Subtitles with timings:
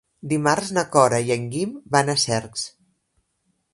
[0.29, 2.65] Dimarts na Cora i en Guim van a Cercs.